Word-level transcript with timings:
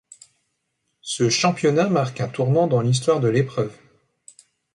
Ce 1.03 1.29
championnat 1.29 1.87
marque 1.87 2.21
un 2.21 2.27
tournant 2.27 2.65
dans 2.65 2.81
l’histoire 2.81 3.19
de 3.19 3.27
l’épreuve. 3.29 3.77